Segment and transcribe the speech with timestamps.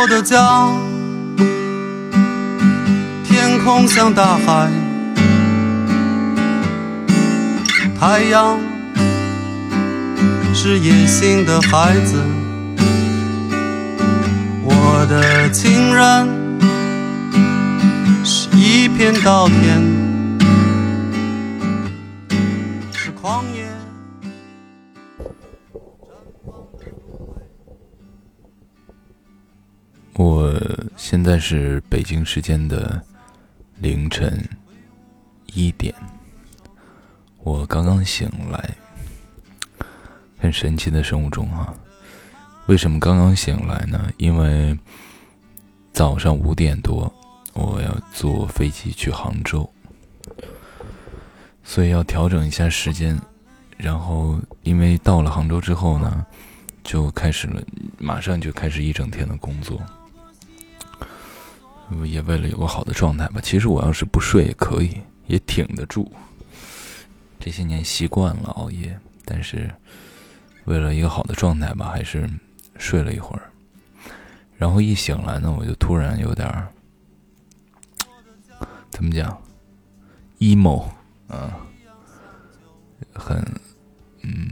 [0.00, 0.70] 我的家，
[3.24, 4.70] 天空像大海，
[7.98, 8.60] 太阳
[10.54, 12.14] 是野性的孩子，
[14.62, 16.28] 我的情人
[18.24, 19.82] 是一片稻田，
[31.10, 33.02] 现在是北京时间的
[33.78, 34.46] 凌晨
[35.54, 35.94] 一点，
[37.38, 38.76] 我刚刚醒来，
[40.36, 41.72] 很神奇的生物钟啊！
[42.66, 44.12] 为什么刚刚醒来呢？
[44.18, 44.78] 因为
[45.94, 47.10] 早上五点多
[47.54, 49.66] 我要坐飞机去杭州，
[51.64, 53.18] 所以要调整一下时间。
[53.78, 56.26] 然后因为到了杭州之后呢，
[56.84, 57.62] 就开始了，
[57.96, 59.80] 马上就开始一整天的工作。
[62.04, 63.40] 也为了有个好的状态吧。
[63.42, 66.10] 其实我要是不睡也可以，也挺得住。
[67.40, 69.70] 这些年习惯了熬夜，但是
[70.64, 72.28] 为了一个好的状态吧，还是
[72.78, 73.50] 睡了一会儿。
[74.56, 76.66] 然后一醒来呢，我就突然有点
[78.90, 79.40] 怎么讲
[80.40, 80.84] ，emo
[81.28, 81.56] 啊，
[83.14, 83.40] 很
[84.22, 84.50] 嗯，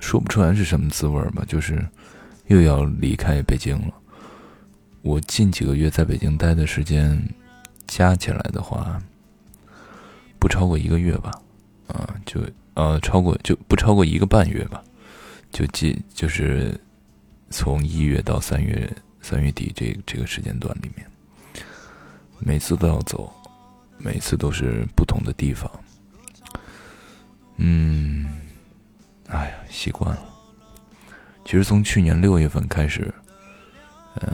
[0.00, 1.86] 说不出来是什么滋味吧，就是
[2.46, 3.94] 又要离开北京了。
[5.02, 7.20] 我近几个月在北京待的时间，
[7.88, 9.02] 加起来的话，
[10.38, 11.32] 不超过一个月吧，
[11.88, 12.40] 啊，就
[12.74, 14.80] 呃超过就不超过一个半月吧，
[15.50, 16.80] 就近就是
[17.50, 18.88] 从一月到三月
[19.20, 21.04] 三月底这这个时间段里面，
[22.38, 23.30] 每次都要走，
[23.98, 25.68] 每次都是不同的地方，
[27.56, 28.40] 嗯，
[29.26, 30.24] 哎呀，习惯了。
[31.44, 33.12] 其实从去年六月份开始，
[34.20, 34.30] 嗯。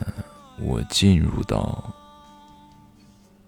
[0.60, 1.92] 我进入到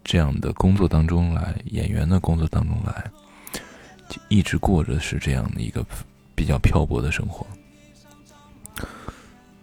[0.04, 3.10] 这样的工作当中来，演员的工作当中来，
[4.08, 5.84] 就一直过着是这样的一个
[6.34, 7.46] 比较漂泊的生活。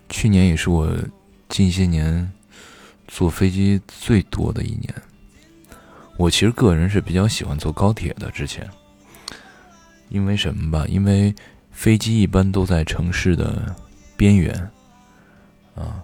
[0.10, 0.90] 去年也是我
[1.50, 2.32] 近些年
[3.08, 4.94] 坐飞机最多的一年。
[6.18, 8.68] 我其实个人是比较喜欢坐高铁的，之前，
[10.10, 10.86] 因为什么吧？
[10.88, 11.34] 因为
[11.72, 13.76] 飞机一般都在城市的
[14.16, 14.54] 边缘，
[15.76, 16.04] 啊。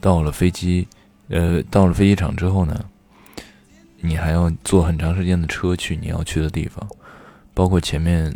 [0.00, 0.86] 到了飞机，
[1.28, 2.84] 呃，到了飞机场之后呢，
[4.00, 6.88] 你还要坐很长时间的车去你要去的地方，
[7.52, 8.32] 包括前面，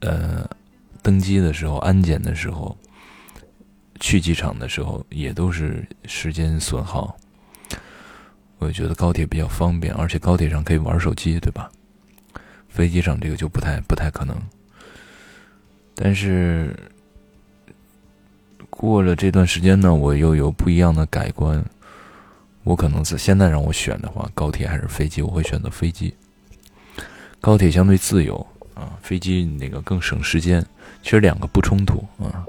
[0.00, 0.48] 呃，
[1.02, 2.76] 登机的时候、安检的时候、
[4.00, 7.16] 去机场的时候，也都是时间损耗。
[8.58, 11.70] 我觉得高铁比较方便，而且高铁上可以玩手机，对吧？
[12.68, 14.36] 飞机上这个就不太不太可能。
[15.94, 16.74] 但是。
[18.78, 21.62] 过了这段时间呢，我又有不一样的改观。
[22.62, 26.14] 我可能是现在让我选的话，高铁还是飞机，我会选择飞机。
[27.40, 30.64] 高铁相对自由啊，飞机那个更省时间。
[31.02, 32.46] 其实两个不冲突啊，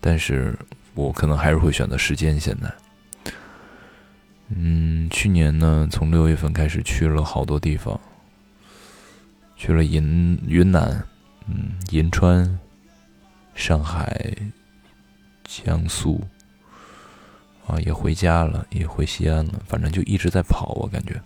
[0.00, 0.58] 但是
[0.94, 2.40] 我可能还是会选择时间。
[2.40, 3.32] 现在，
[4.48, 8.00] 嗯，去年呢，从六月份开始去了好多地方，
[9.54, 11.00] 去了云云南，
[11.46, 12.58] 嗯，银川，
[13.54, 14.34] 上海。
[15.44, 16.20] 江苏，
[17.66, 21.20] 啊，也回家了，也回西安了，反正就一直在跑，我感觉。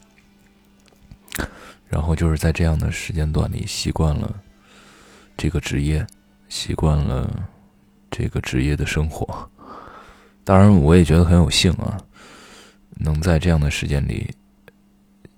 [1.88, 4.34] 然后就是在这样的时间段里，习惯了
[5.36, 6.06] 这个职业，
[6.48, 7.48] 习惯了
[8.10, 9.48] 这个职业的生活。
[10.44, 11.98] 当然，我也觉得很有幸啊，
[12.90, 14.30] 能在这样的时间里，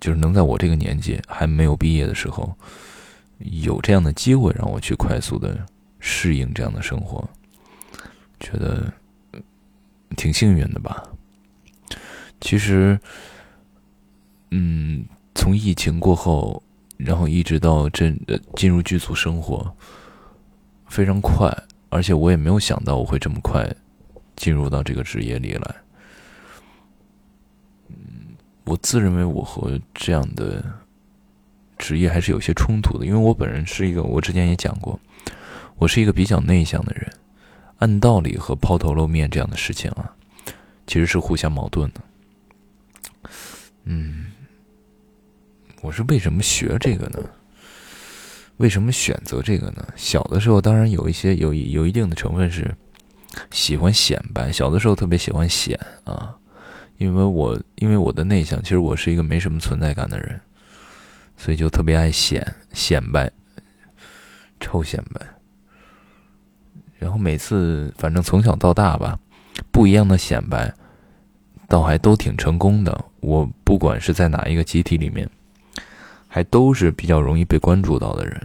[0.01, 2.53] 就是能在我这个年纪还没有毕业的时候，
[3.39, 5.65] 有这样的机会让我去快速的
[5.99, 7.29] 适应这样的生活。
[8.41, 8.93] 觉得
[10.17, 11.05] 挺幸运的吧。
[12.41, 12.99] 其实，
[14.51, 15.05] 嗯，
[15.35, 16.63] 从疫情过后，
[16.97, 18.19] 然后一直到真
[18.57, 19.71] 进入剧组生活，
[20.89, 21.55] 非常快，
[21.91, 23.71] 而且我也没有想到我会这么快
[24.37, 25.75] 进入到这个职业里来。
[27.89, 27.97] 嗯，
[28.65, 30.65] 我自认为我和这样的
[31.77, 34.99] 职业还是有些冲突的，因为我本人是一个，我之前也讲过，
[35.77, 37.13] 我是一个比较内向的人。
[37.81, 40.15] 按道理和抛头露面这样的事情啊，
[40.87, 42.01] 其实是互相矛盾的。
[43.85, 44.27] 嗯，
[45.81, 47.19] 我是为什么学这个呢？
[48.59, 49.87] 为什么选择这个呢？
[49.97, 52.71] 小的时候当然有一些有有一定的成分是
[53.51, 56.37] 喜欢显摆，小的时候特别喜欢显啊，
[56.99, 60.39] 因为我因为我的内向，其实我是一个没什么存在感的人，
[61.39, 63.33] 所以就特别爱显显摆，
[64.61, 65.40] 臭显摆。
[67.01, 69.19] 然后每次，反正从小到大吧，
[69.73, 70.73] 不一样的显摆，
[71.67, 73.05] 倒还都挺成功的。
[73.21, 75.29] 我不管是在哪一个集体里面，
[76.29, 78.39] 还都是比较容易被关注到的人，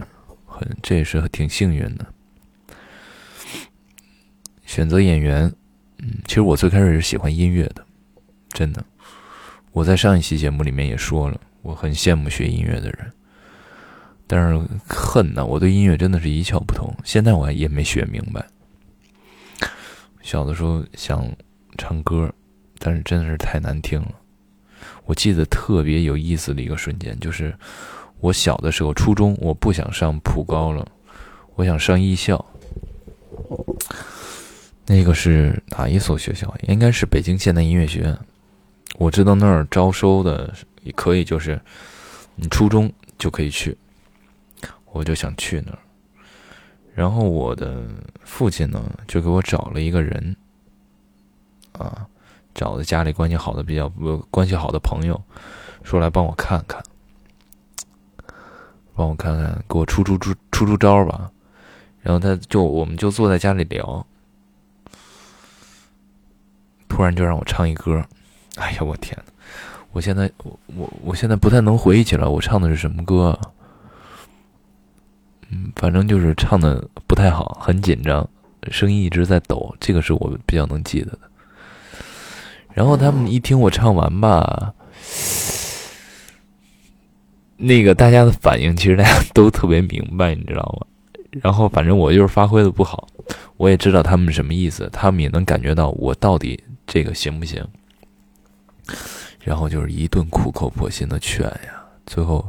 [0.46, 2.06] 很这也是挺幸运的。
[4.64, 5.52] 选择演员，
[5.98, 7.84] 嗯，其实我最开始是喜欢音乐的，
[8.48, 8.82] 真的。
[9.72, 13.12] 我在上一期节目里面也说了，我很羡慕学音乐的人，
[14.26, 18.44] 但是恨呐，我对音乐真的是一窍不通，现在我也没学明白。
[20.22, 21.24] 小的时候想
[21.78, 22.32] 唱歌，
[22.78, 24.12] 但是真的是太难听了。
[25.04, 27.54] 我记得特别有意思的一个瞬间，就是
[28.18, 30.84] 我小的时候，初中我不想上普高了，
[31.54, 32.44] 我想上艺校。
[34.86, 36.52] 那个是哪一所学校？
[36.68, 38.18] 应该是北京现代音乐学院。
[38.98, 40.52] 我知道那儿招收的
[40.82, 41.60] 也可以，就是
[42.34, 43.76] 你初中就可以去。
[44.96, 45.78] 我就想去那儿。
[46.94, 47.84] 然后我的
[48.24, 50.34] 父亲呢，就给我找了一个人，
[51.72, 52.06] 啊，
[52.54, 55.22] 找的家里关系好的比较不关系好的朋友，
[55.84, 56.82] 说来帮我看看，
[58.94, 61.30] 帮我看看，给我出出出出出招吧。
[62.00, 64.06] 然后他就我们就坐在家里聊，
[66.88, 68.02] 突然就让我唱一歌，
[68.56, 69.32] 哎呀，我天呐，
[69.92, 73.38] 我现在我我我现在不太能回忆起来我唱的是什么歌。
[75.50, 78.28] 嗯，反正就是唱的不太好，很紧张，
[78.70, 81.20] 声音一直在抖，这个是我比较能记得的。
[82.72, 84.74] 然后他们一听我唱完吧，
[87.56, 90.86] 那个大家的反应其实大家都特别明白，你知道吗？
[91.42, 93.06] 然后反正我就是发挥的不好，
[93.56, 97.64] 我也知道他们什么意思，他们也能感觉到我到底这个行不行。
[99.42, 102.46] 然后就是一顿苦口婆心的劝呀，最后，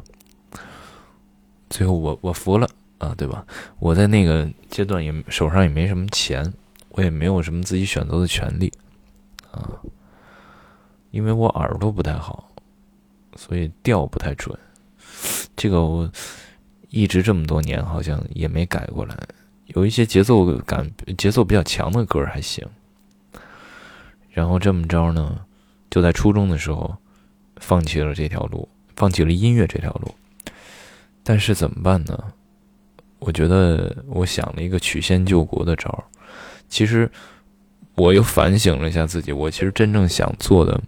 [1.69, 2.67] 最后我我服了。
[2.97, 3.45] 啊，对吧？
[3.79, 6.53] 我在那个阶段也手上也没什么钱，
[6.89, 8.71] 我也没有什么自己选择的权利，
[9.51, 9.69] 啊，
[11.11, 12.51] 因为我耳朵不太好，
[13.35, 14.57] 所以调不太准。
[15.55, 16.11] 这个我
[16.89, 19.15] 一直这么多年好像也没改过来。
[19.67, 22.65] 有一些节奏感、节奏比较强的歌还行。
[24.31, 25.39] 然后这么着呢，
[25.89, 26.95] 就在初中的时候
[27.57, 30.13] 放弃了这条路，放弃了音乐这条路。
[31.23, 32.31] 但是怎么办呢？
[33.19, 36.03] 我觉得我想了一个曲线救国的招儿，
[36.69, 37.09] 其实
[37.95, 40.79] 我又反省了一下自己，我其实真正想做的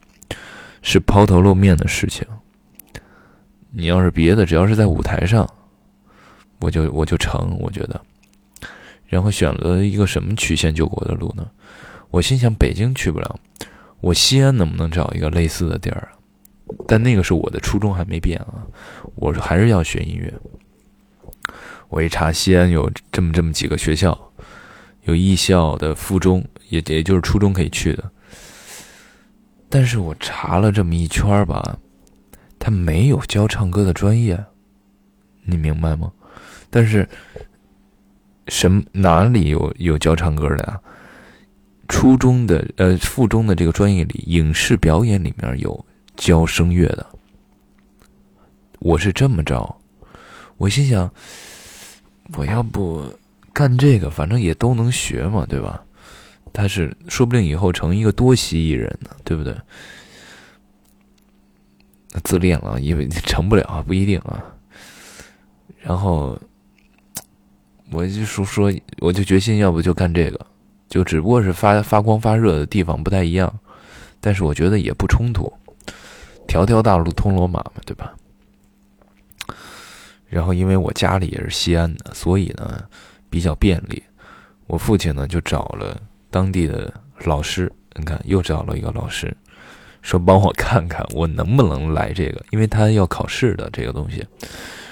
[0.81, 2.26] 是抛头露面的事情。
[3.72, 5.48] 你要是别的，只要是在舞台上，
[6.60, 7.58] 我就我就成。
[7.60, 8.02] 我觉得，
[9.06, 11.50] 然后选了一个什么曲线救国的路呢？
[12.10, 13.40] 我心想，北京去不了，
[14.02, 16.10] 我西安能不能找一个类似的地儿？
[16.88, 18.66] 但那个是我的初衷还没变啊，
[19.16, 20.32] 我还是要学音乐。
[21.89, 24.31] 我一查，西安有这么这么几个学校，
[25.06, 28.12] 有艺校的附中，也也就是初中可以去的。
[29.68, 31.77] 但是我查了这么一圈吧，
[32.59, 34.39] 他没有教唱歌的专业，
[35.44, 36.12] 你明白吗？
[36.69, 37.09] 但是
[38.50, 40.80] 什么哪里有有教唱歌的呀？
[41.88, 45.84] 初中的呃附中的这个专业里，影视表演里面有
[46.15, 47.03] 教声乐的。
[48.77, 49.75] 我是这么着，
[50.58, 51.12] 我心想。
[52.36, 53.03] 我要不
[53.53, 55.83] 干这个，反正也都能学嘛，对吧？
[56.51, 59.55] 他是说不定以后成一个多席艺人呢，对不对？
[62.24, 64.43] 自恋了，因为成不了，不一定啊。
[65.79, 66.38] 然后
[67.91, 70.45] 我就说说，我就决心，要不就干这个，
[70.89, 73.53] 就只不过是发发光发热的地方不太一样，
[74.19, 75.51] 但是我觉得也不冲突，
[76.48, 78.13] 条条大路通罗马嘛，对吧？
[80.29, 82.83] 然后，因为我家里也是西安的，所以呢
[83.29, 84.03] 比较便利。
[84.67, 86.93] 我父亲呢就找了当地的
[87.25, 89.36] 老师，你看又找了一个老师，
[90.03, 94.24] 说帮我看看我能不能来这个，因为他要考试的这个东西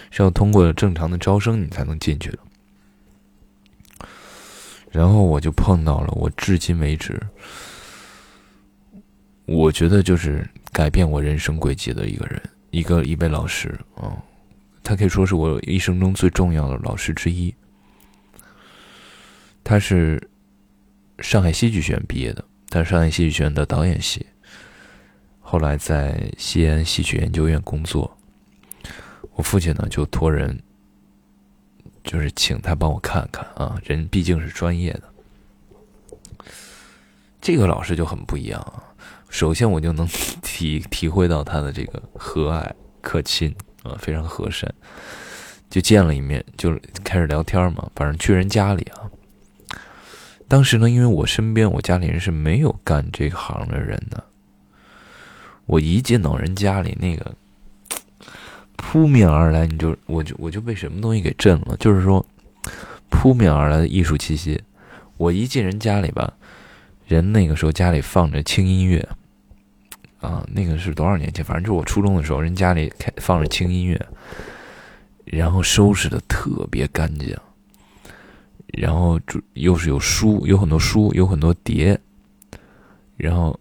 [0.09, 2.39] 是要通过正常的招生你才能进去的。
[4.89, 7.21] 然后我就碰到了我至今为止，
[9.45, 12.41] 我觉得就是改变我人生轨迹的一个人，
[12.71, 14.17] 一个一位老师啊。
[14.87, 17.53] 他可以说是我一生中最重要的老师之一。
[19.61, 20.29] 他是
[21.19, 24.25] 上海戏剧学院毕业的，他是上海戏剧学院的导演系，
[25.41, 28.17] 后来在西安戏曲研究院工作。
[29.33, 30.57] 我父亲呢就托人，
[32.05, 35.03] 就是请他帮我看看啊，人毕竟是专业的。
[37.41, 38.81] 这个老师就很不一样啊，
[39.27, 40.07] 首先我就能
[40.41, 43.53] 体体会到他的这个和蔼可亲。
[43.87, 44.73] 啊，非常和善，
[45.69, 47.89] 就见了一面，就开始聊天嘛。
[47.95, 49.09] 反正去人家里啊，
[50.47, 54.23] 当时呢，因为我身边我家里人是没有干这行的人的，
[55.65, 57.33] 我一进到人家里，那个
[58.75, 62.25] 扑面而来，你就我就我就被什么东西给震了，就是说
[63.09, 64.61] 扑面而来的艺术气息。
[65.17, 66.31] 我一进人家里吧，
[67.07, 69.07] 人那个时候家里放着轻音乐，
[70.19, 71.43] 啊，那个是多少年前？
[71.43, 73.99] 反正就是我初中的时候，人家里开放着轻音乐，
[75.25, 77.35] 然后收拾的特别干净。
[78.73, 81.97] 然后就又是有书，有很多书，有很多碟，
[83.15, 83.57] 然后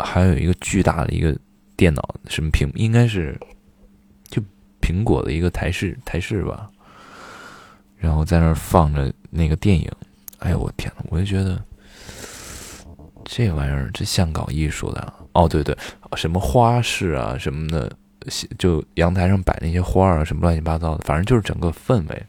[0.00, 1.34] 还有一个巨大的一个
[1.76, 3.38] 电脑，什么屏，应该是
[4.26, 4.42] 就
[4.80, 6.68] 苹果的一个台式台式吧。
[7.96, 9.88] 然后在那儿放着那个电影，
[10.40, 11.62] 哎呦我天呐，我就觉得
[13.24, 15.76] 这玩意儿这像搞艺术的哦，对对，
[16.16, 17.90] 什么花式啊什么的，
[18.58, 22.26] 就阳台上摆那些花啊什么乱七八糟的，反正就是整个氛围。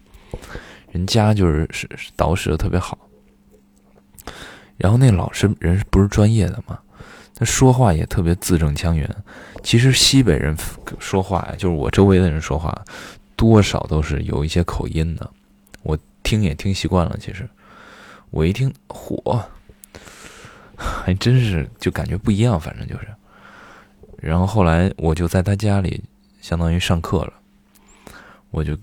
[0.91, 2.97] 人家就是是捯饬的特别好，
[4.77, 6.79] 然后那老师人不是专业的嘛，
[7.35, 9.09] 他说话也特别字正腔圆。
[9.63, 10.57] 其实西北人
[10.99, 12.75] 说话呀，就是我周围的人说话，
[13.35, 15.29] 多少都是有一些口音的。
[15.83, 17.17] 我听也听习惯了。
[17.19, 17.47] 其实
[18.31, 19.41] 我一听，嚯，
[21.03, 22.57] 还真是就感觉不一样。
[22.59, 23.07] 反正就是，
[24.17, 26.01] 然后后来我就在他家里，
[26.39, 27.33] 相当于上课了，
[28.51, 28.77] 我就。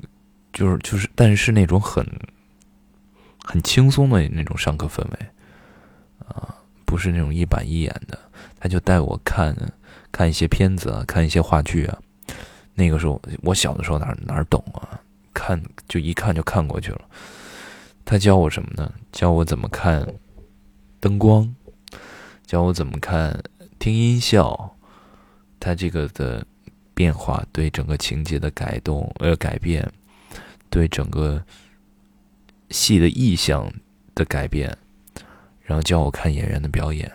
[0.53, 2.03] 就是就是，但是那种很
[3.45, 5.27] 很轻松的那种上课氛围，
[6.27, 6.49] 啊，
[6.87, 8.19] 不是那种一板一眼的。
[8.59, 9.55] 他就带我看
[10.11, 11.99] 看一些片子啊，看一些话剧啊。
[12.73, 14.99] 那个时候我小的时候哪哪懂啊？
[15.35, 17.03] 看就一看就看过去了。
[18.07, 18.91] 他教我什么呢？
[19.13, 20.07] 教我怎么看
[21.01, 21.55] 灯光，
[22.47, 23.43] 教我怎么看
[23.79, 24.77] 听音效，
[25.61, 26.47] 他这个的
[26.95, 29.87] 变化对整个情节的改动呃改变。
[30.69, 31.43] 对整个
[32.71, 33.73] 戏的意象
[34.17, 34.77] 的改变，
[35.63, 37.11] 然后教我看演员的表演。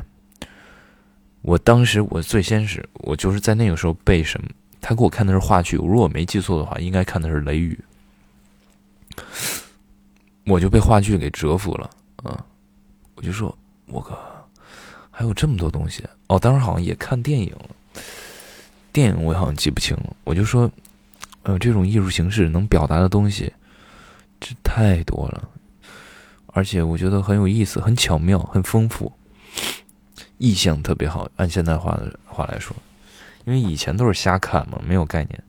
[1.42, 4.48] 我当时我最先是我就是在那个时候背什么，
[4.80, 7.78] 他给我看的是话剧，如果我没记错的话，应该看的是《雷雨》，
[10.46, 11.90] 我就被话剧给折服了
[12.24, 12.46] 啊！
[13.16, 13.56] 我就说，
[13.88, 14.41] 我靠，
[15.22, 16.40] 还有这么多东西哦！
[16.40, 17.56] 当时好像也看电影，
[18.92, 20.70] 电影我好像记不清了，我就说。
[21.44, 23.51] 呃，这种艺术形式能表达的东西，
[24.40, 25.50] 这太多了，
[26.48, 29.12] 而且我觉得很有意思，很巧妙，很丰富，
[30.38, 31.28] 意象特别好。
[31.38, 32.75] 按现代化的话来说，
[33.46, 35.44] 因为以前都是瞎看嘛，没有概念。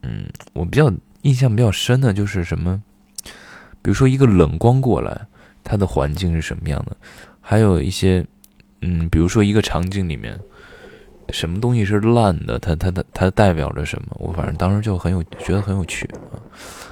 [0.00, 2.82] 嗯，我比较印象比较深的就是什么，
[3.82, 5.26] 比如说一个冷光过来，
[5.62, 6.96] 它的环境是什么样的？
[7.48, 8.26] 还有一些，
[8.80, 10.36] 嗯，比如说一个场景里面。
[11.30, 12.56] 什么东西是烂的？
[12.60, 14.16] 它它它它代表着什么？
[14.20, 16.38] 我反正当时就很有觉得很有趣啊。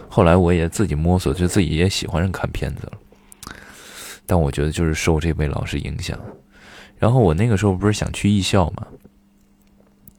[0.08, 2.92] 后来我也自己摸索，就自己也喜欢上看片子了。
[4.26, 6.18] 但我觉得就是受这位老师影响。
[6.98, 8.84] 然后我那个时候不是想去艺校嘛，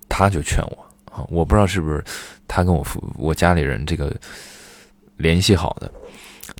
[0.07, 2.01] 他就劝我啊，我不知道是不是
[2.47, 4.15] 他跟我父我家里人这个
[5.17, 5.91] 联系好的，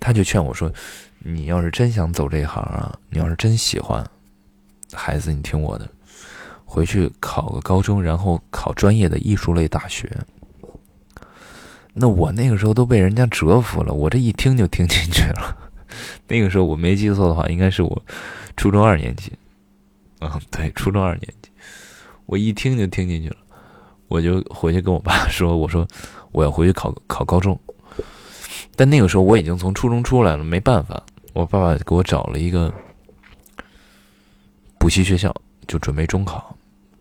[0.01, 0.69] 他就劝我说
[1.27, 4.05] ：“你要是真想走这一行啊，你要是真喜欢，
[4.93, 5.89] 孩子，你听我的。”
[6.67, 10.11] 回去考个高中，然后考专业的艺术类大学。
[11.93, 15.57] 那我那个时候都被人家折服了，我这一听就听进去了。
[16.27, 18.03] 那个时候我没记错的话，应该是我
[18.57, 19.31] 初中二年级。
[20.19, 21.49] 嗯，对，初中二年级，
[22.25, 23.37] 我一听就听进去了。
[24.09, 25.87] 我就回去跟我爸说：“我说
[26.31, 27.57] 我要回去考考高中。”
[28.75, 31.01] 但那个时候我已经从初中出来了，没办法，
[31.35, 32.73] 我爸爸给我找了一个
[34.79, 35.35] 补习学校，
[35.67, 36.57] 就准备中考。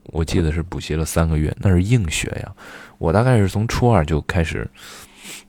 [0.06, 2.52] 我记得是补习了三个月，那是硬学呀。
[2.98, 4.68] 我大概是从初二就开始，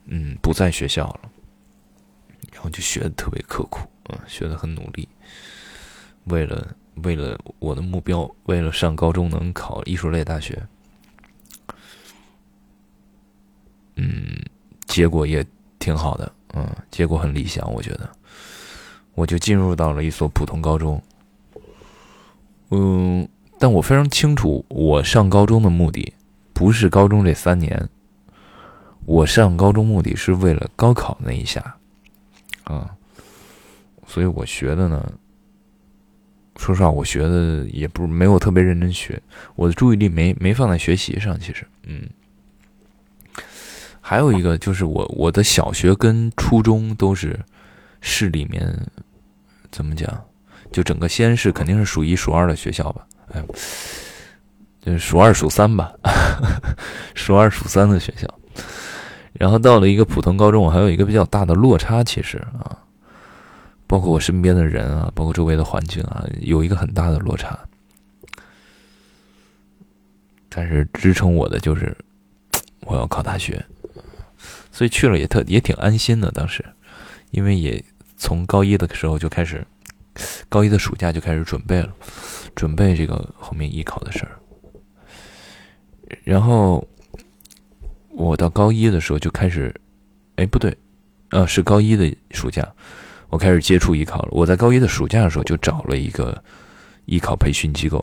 [0.04, 1.20] 嗯，不在学校了，
[2.52, 5.08] 然后就学的特别刻苦，嗯，学的很努力，
[6.26, 10.64] 为了为了我的目标，为了上高中能考艺术类大学，
[13.96, 14.40] 嗯，
[14.86, 15.44] 结果也
[15.80, 18.08] 挺好的，嗯，结果很理想，我觉得，
[19.16, 21.02] 我就进入到了一所普通高中，
[22.70, 23.28] 嗯。
[23.58, 26.12] 但我非常清楚，我上高中的目的
[26.52, 27.88] 不是高中这三年。
[29.06, 31.76] 我上高中目的是为了高考那一下，
[32.64, 32.94] 啊，
[34.06, 35.10] 所以我学的呢，
[36.56, 39.22] 说实话，我学的也不没有特别认真学，
[39.54, 41.40] 我的注意力没没放在学习上。
[41.40, 42.02] 其实，嗯，
[44.02, 47.40] 还有一个就是我我的小学跟初中都是
[48.02, 48.86] 市里面，
[49.76, 50.24] 怎么讲，
[50.72, 53.06] 就整个西安市肯定是数一数二的学校吧。
[53.28, 53.44] 哎，
[54.80, 55.92] 就是数二数三吧，
[57.14, 58.26] 数二数三的学校。
[59.34, 62.02] 然后到了一个普通高中，我还有一个比较大的落差。
[62.02, 62.78] 其实啊，
[63.86, 67.58] 包括我身边的人啊，包括周围的环境啊，有一个很大的落差。
[70.48, 71.94] 但是支撑我的就是
[72.86, 73.62] 我要考大学，
[74.72, 76.30] 所以去了也特也挺安心的。
[76.30, 76.64] 当时，
[77.30, 77.84] 因为也
[78.16, 79.64] 从高一的时候就开始，
[80.48, 81.92] 高一的暑假就开始准备了，
[82.54, 84.32] 准备这个后面艺考的事儿。
[86.24, 86.86] 然后
[88.10, 89.74] 我到高一的时候就开始，
[90.36, 90.76] 哎，不对，
[91.30, 92.66] 呃，是高一的暑假，
[93.28, 94.28] 我开始接触艺考了。
[94.30, 96.42] 我在高一的暑假的时候就找了一个
[97.04, 98.02] 艺考培训机构。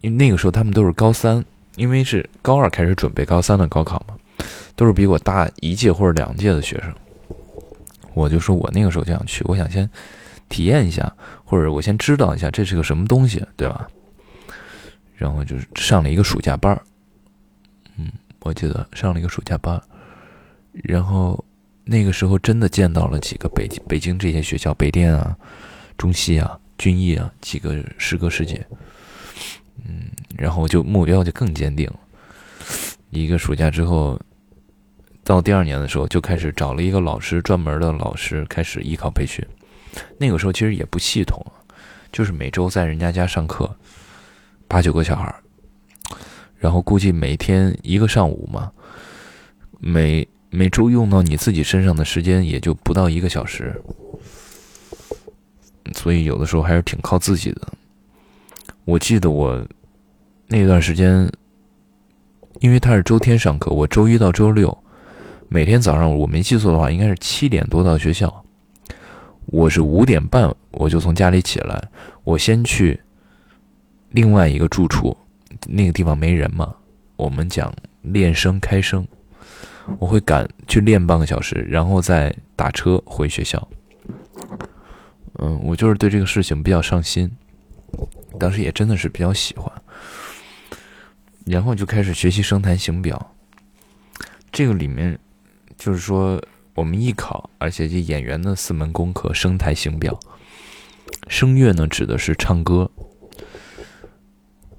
[0.00, 1.44] 因为那个时候他们都是高三，
[1.76, 4.16] 因为是高二开始准备高三的高考嘛，
[4.74, 6.92] 都是比我大一届或者两届的学生。
[8.18, 9.88] 我就说我那个时候就想去，我想先
[10.48, 11.10] 体验一下，
[11.44, 13.88] 或者我先知道一下这是个什么东西，对吧？
[15.14, 16.82] 然后就是上了一个暑假班儿，
[17.96, 18.10] 嗯，
[18.40, 19.80] 我记得上了一个暑假班，
[20.72, 21.44] 然后
[21.84, 25.36] 那个时候真的见到了几个北京北京这些学校，北电啊、
[25.96, 28.66] 中戏啊、军艺啊几个师哥师姐。
[29.86, 31.98] 嗯，然后就目标就更坚定了。
[33.10, 34.20] 一个暑假之后，
[35.28, 39.46] 到第二年的时候，就开始找了一个老师，专门的老师开始艺考培训。
[40.16, 41.44] 那个时候其实也不系统，
[42.10, 43.70] 就是每周在人家家上课，
[44.66, 45.34] 八九个小孩
[46.56, 48.72] 然后估计每天一个上午嘛，
[49.78, 53.78] 每每周用到你自己身上的时间也就不到一个小时，
[55.92, 57.68] 所以有的时候还是挺靠自己的。
[58.86, 59.62] 我记得我
[60.46, 61.30] 那段时间，
[62.60, 64.76] 因为他是周天上课，我周一到周六
[65.50, 68.44] 每天早上，我没记错的话，应该是七点多到学校。
[69.46, 71.82] 我是五点半我就从家里起来，
[72.22, 73.00] 我先去
[74.10, 75.16] 另外一个住处，
[75.66, 76.74] 那个地方没人嘛，
[77.16, 77.72] 我们讲
[78.02, 79.08] 练声开声，
[79.98, 83.66] 我会赶去练半个小时，然后再打车回学校。
[85.38, 87.30] 嗯，我就是对这个事情比较上心。
[88.38, 89.72] 当时也真的是比较喜欢，
[91.46, 93.34] 然后就开始学习声台形表。
[94.52, 95.18] 这个里面
[95.78, 96.42] 就是说，
[96.74, 100.18] 我们艺考，而且这演员的四门功课：声台形表。
[101.28, 102.90] 声乐呢，指的是唱歌；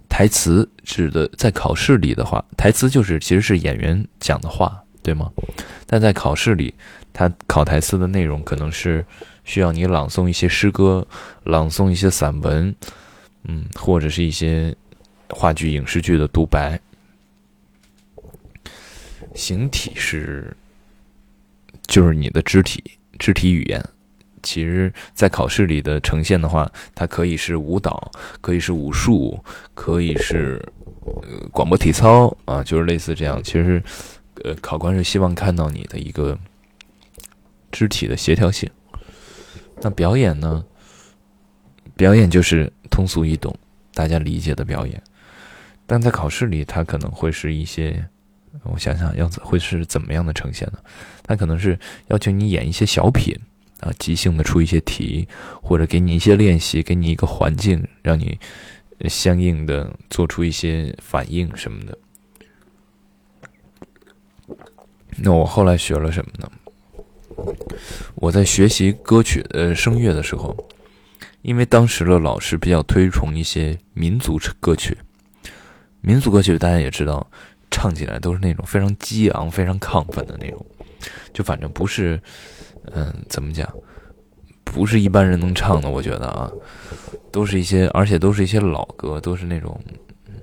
[0.09, 5.31] 台词指的在考试里的话，台词就是其实是演员讲的话，对吗？
[5.87, 6.73] 但在考试里，
[7.13, 9.05] 他考台词的内容可能是
[9.45, 11.07] 需要你朗诵一些诗歌，
[11.45, 12.75] 朗诵一些散文。
[13.45, 14.75] 嗯，或者是一些
[15.29, 16.79] 话剧、影视剧的独白。
[19.33, 20.55] 形体是，
[21.89, 22.81] 就是你的肢体、
[23.17, 23.83] 肢体语言。
[24.41, 29.37] 其实，在考试里的呈现的话，它可以是舞蹈，可以是武术，
[29.73, 30.65] 可以是
[31.03, 33.43] 呃广播体操啊，就是类似这样。
[33.43, 33.83] 其实，
[34.45, 36.39] 呃，考官是希望看到你的一个
[37.69, 38.69] 肢体的协调性。
[39.81, 40.63] 那表演呢？
[41.97, 43.53] 表演就是通俗易懂，
[43.93, 45.03] 大家理解的表演。
[45.85, 48.07] 但在考试里，它可能会是一些，
[48.63, 50.79] 我想想，要会是怎么样的呈现呢？
[51.23, 53.37] 它可能是要求你演一些小品
[53.79, 55.27] 啊，即兴的出一些题，
[55.61, 58.39] 或者给你一些练习，给你一个环境，让你
[59.07, 61.97] 相应的做出一些反应什么的。
[65.17, 66.51] 那我后来学了什么呢？
[68.15, 70.55] 我在学习歌曲呃声乐的时候。
[71.41, 74.97] 因为当时的老师比较推崇一些民族歌曲，
[76.01, 77.31] 民族歌曲大家也知道，
[77.71, 80.65] 唱起来都是那种非常激昂、非常亢奋的那种，
[81.33, 82.21] 就反正不是，
[82.91, 83.71] 嗯，怎么讲，
[84.63, 85.89] 不是一般人能唱的。
[85.89, 86.51] 我觉得啊，
[87.31, 89.79] 都是一些，而且都是一些老歌，都是那种，
[90.27, 90.33] 嗯，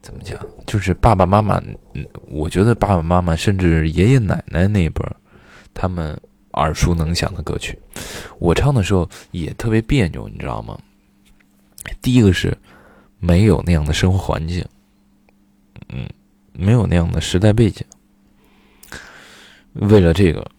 [0.00, 1.62] 怎么讲，就是爸爸妈妈，
[1.94, 5.16] 嗯，我觉得爸爸妈妈甚至爷爷奶奶那辈儿，
[5.72, 6.18] 他们。
[6.54, 7.78] 耳熟能详的歌曲，
[8.40, 10.76] 我唱的时候也特别别扭，你知道吗？
[12.02, 12.56] 第一个是
[13.18, 14.64] 没有那样的生活环境，
[15.88, 16.08] 嗯，
[16.52, 17.84] 没有那样的时代背景。
[19.74, 20.50] 为了这个，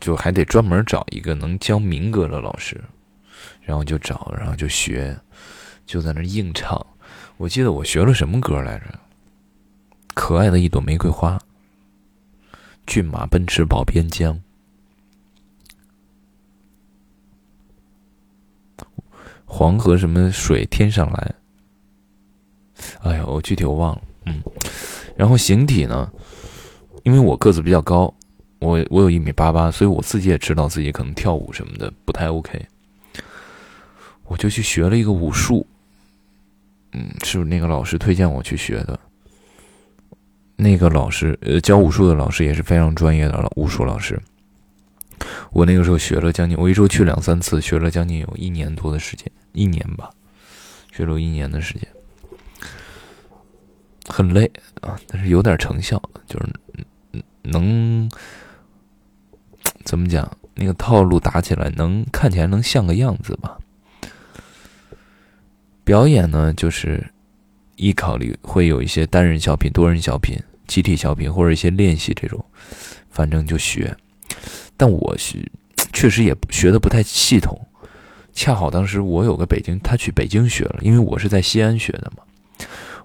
[0.00, 2.82] 就还得专门找一个能教民歌的老师，
[3.62, 5.18] 然后就找，然后就学，
[5.86, 6.84] 就在那硬唱。
[7.36, 8.98] 我记得我学了什么歌来着？
[10.14, 11.38] 可爱的一朵玫瑰花，
[12.86, 14.40] 骏马奔驰保边疆。
[19.44, 21.34] 黄河什么水天上来？
[23.00, 24.02] 哎呀，我具体我忘了。
[24.26, 24.42] 嗯，
[25.16, 26.10] 然后形体呢？
[27.04, 28.12] 因为我个子比较高，
[28.58, 32.66] 我我有一米八八，所以我自己也知道自己可能跳舞什么的不太 OK。
[34.24, 35.66] 我就去学了一个武术。
[36.92, 38.98] 嗯，是那个老师推荐我去学的。
[40.56, 44.20] 那个老师，呃，教武术的老师也是非常专业的武术老师。
[45.50, 50.10] 我那个时候学了将近，我一周去两三次，学了将近有一年多的时间，一年吧，
[50.92, 51.88] 学了一年的时间，
[54.08, 58.10] 很累啊，但是有点成效，就是能
[59.84, 63.58] 怎么讲，那个套路打起来，能看起来能像个样子吧。
[65.84, 67.10] 表演呢，就是
[67.76, 72.44] 艺考里会有一些单人小品、多人小品、集体小品或者一些练习这种，
[73.10, 73.96] 反正就学。
[74.76, 75.50] 但我是
[75.92, 77.58] 确实也学的不太系统，
[78.32, 82.22] 恰好当时我有个北京，他去北京学了，因为我是在西安学的嘛。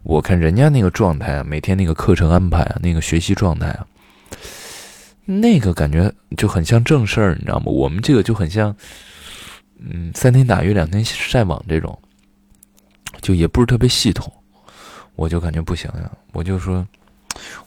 [0.03, 3.87] 我看人家那个状态啊，每天那个课程安排啊，那个学习状态啊，
[5.25, 7.65] 那个感觉就很像正事儿，你知道吗？
[7.67, 8.75] 我们这个就很像，
[9.79, 11.97] 嗯，三天打鱼两天晒网这种，
[13.21, 14.31] 就也不是特别系统。
[15.15, 16.85] 我就感觉不行呀，我就说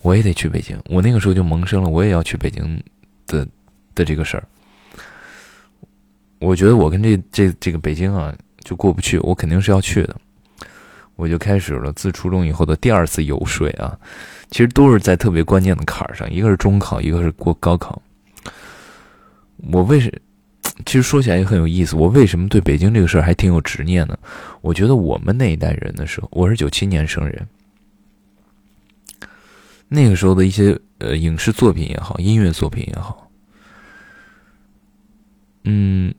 [0.03, 0.77] 我也得去北京。
[0.91, 2.83] 我那个时候就萌生了，我也要去北京
[3.27, 3.47] 的
[3.95, 4.45] 的这个事儿。
[6.41, 10.17] 我觉得我跟这这这个北京啊就过不去，我肯定是要去的。
[11.17, 13.99] 我就开始了自初中以后的第二次游说啊，
[14.51, 18.01] 其实都是在特别关键的坎儿上，一个是中考，一个是过高考。
[19.73, 20.13] 我为什，
[20.85, 24.17] 其实说起来也很有意思，我为什么对北京这个事儿还挺有执念呢？
[24.61, 27.49] 我觉得我们那一代人的时候，我是九七年生人，
[29.89, 33.31] 那个时候的一些呃影视作品也好，音乐作品也好，
[35.65, 36.15] 嗯，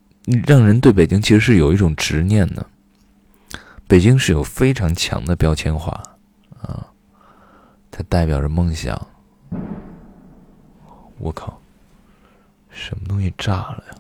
[0.48, 2.66] 让人对北京其实是有一种执念的。
[3.88, 5.92] 北京是有非常强的标签化，
[6.62, 6.86] 啊，
[7.90, 9.08] 它代表着梦想。
[11.20, 11.60] 我靠，
[12.70, 13.96] 什么东西炸了呀？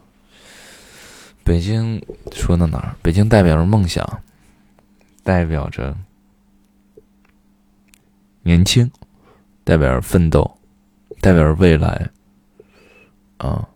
[1.43, 2.00] 北京
[2.34, 2.95] 说到哪儿？
[3.02, 4.06] 北京代表着梦想，
[5.23, 5.95] 代表着
[8.43, 8.91] 年轻，
[9.63, 10.60] 代表着奋斗，
[11.21, 12.10] 代表着未来。
[13.38, 13.67] 啊，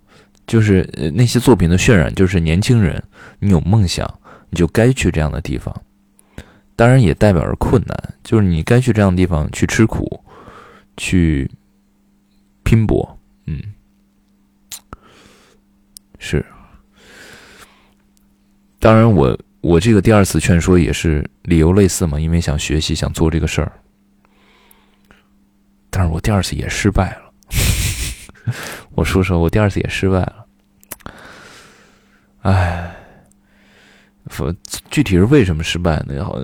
[0.46, 0.84] 就是
[1.16, 3.02] 那些作品的渲染，就是年轻人，
[3.40, 4.20] 你有梦想，
[4.50, 5.74] 你就该去这样的地方。
[6.76, 10.24] 当然也代表着困难，就是你该去这样的地方去吃苦，
[10.98, 11.50] 去
[12.64, 13.62] 拼搏，嗯，
[16.18, 16.44] 是。
[18.80, 23.72] 当然，我我这个第二次劝说也是理由类似嘛，因为想学习，想做这个事儿。
[25.92, 27.32] 但是我第二次也失败了。
[28.96, 30.46] 我说实话，我第二次也失败了。
[32.42, 32.96] 唉，
[34.90, 36.26] 具体是为什么失败呢？
[36.26, 36.40] 好。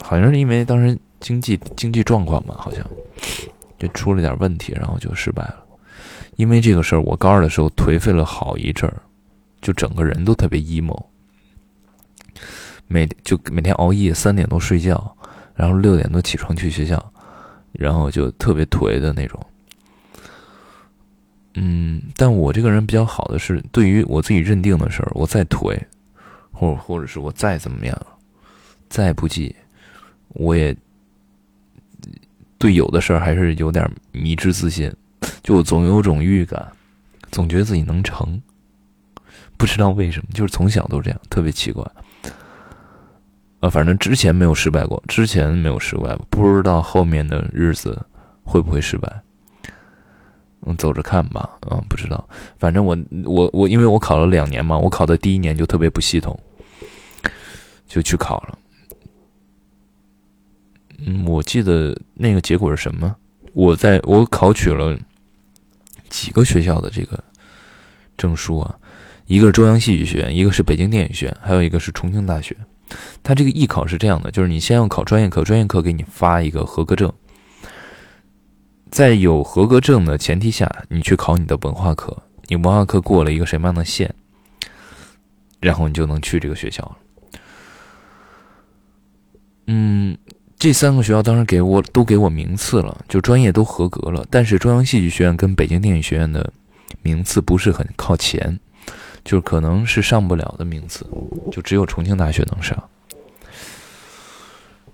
[0.00, 2.84] 好像是因为当时经济经济状况吧，好像
[3.78, 5.64] 就出了点问题，然后就失败了。
[6.36, 9.00] 因为这个事儿，我高二的时候颓废了好一阵儿，
[9.62, 11.02] 就整个人都特别 emo，
[12.86, 15.16] 每就每天熬夜，三点多睡觉，
[15.54, 17.12] 然后六点多起床去学校，
[17.72, 19.40] 然后就特别颓的那种。
[21.54, 25.74] 嗯，但我这个人比较好的是，对于我自己认定的事儿，我再颓，
[26.52, 27.98] 或者或者是我再怎么样，
[28.90, 29.56] 再不济。
[30.36, 30.74] 我也
[32.58, 34.92] 对有的事儿还是有点迷之自信，
[35.42, 36.66] 就总有种预感，
[37.30, 38.40] 总觉得自己能成，
[39.56, 41.84] 不知道为什么，就是从小都这样，特别奇怪。
[43.60, 47.98] 啊，反正之前没有失败过，之前没有失败过，不知道后面的日子
[48.44, 49.20] 会不会失败。
[50.66, 51.48] 嗯，走着看吧。
[51.70, 56.38] 嗯，不知道，反正我我我，因为我考了两年嘛，我考的第一年就特别不系统，
[57.86, 58.58] 就去考了。
[60.98, 63.14] 嗯，我记得那个结果是什么？
[63.52, 64.98] 我在我考取了
[66.10, 67.22] 几个学校的这个
[68.18, 68.78] 证书啊，
[69.26, 72.54] 一个是中央戏剧学院，一个是北京电影学院，还有一个是重庆大学。
[73.22, 77.10] 他这个艺考是这样的，就是你先要考专业课，专业课给你发一个合格证，
[78.90, 84.14] 在有合格证的前提下，你去考你的文化课，你文化课过了一个什么样的线，
[85.60, 86.96] 然后你就能去这个学校了。
[89.68, 90.05] 嗯。
[90.66, 94.26] 这三个学校当时给我都给我名次了，就专业都合格了。
[94.28, 96.52] 但是中央戏剧学院跟北京电影学院的
[97.02, 98.58] 名次不是很靠前，
[99.24, 101.06] 就可能是上不了的名次，
[101.52, 102.76] 就只有重庆大学能上。